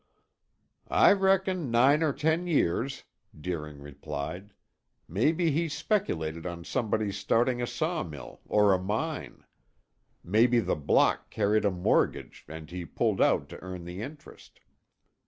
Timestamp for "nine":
1.69-2.01